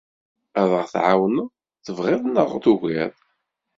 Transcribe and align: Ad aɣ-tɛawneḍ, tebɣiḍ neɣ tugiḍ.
Ad 0.61 0.71
aɣ-tɛawneḍ, 0.79 1.49
tebɣiḍ 1.85 2.21
neɣ 2.27 2.49
tugiḍ. 2.63 3.13